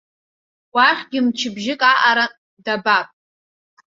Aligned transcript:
Уахьгьы 0.75 1.19
мчыбжьык 1.25 1.81
аҟара 1.91 2.25
дабап. 2.65 3.07